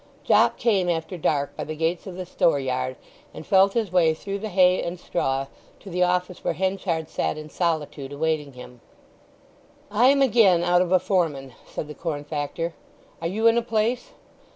Jopp 0.23 0.57
came 0.57 0.89
after 0.89 1.15
dark, 1.15 1.55
by 1.55 1.63
the 1.63 1.75
gates 1.75 2.07
of 2.07 2.15
the 2.17 2.25
storeyard, 2.25 2.95
and 3.35 3.45
felt 3.45 3.73
his 3.73 3.91
way 3.91 4.15
through 4.15 4.39
the 4.39 4.49
hay 4.49 4.81
and 4.81 4.99
straw 4.99 5.45
to 5.79 5.91
the 5.91 6.01
office 6.01 6.43
where 6.43 6.55
Henchard 6.55 7.07
sat 7.07 7.37
in 7.37 7.51
solitude 7.51 8.11
awaiting 8.11 8.53
him. 8.53 8.81
"I 9.91 10.07
am 10.07 10.23
again 10.23 10.63
out 10.63 10.81
of 10.81 10.91
a 10.91 10.97
foreman," 10.97 11.53
said 11.67 11.87
the 11.87 11.93
corn 11.93 12.23
factor. 12.23 12.73
"Are 13.21 13.27
you 13.27 13.45
in 13.45 13.59
a 13.59 13.61
place?" 13.61 14.09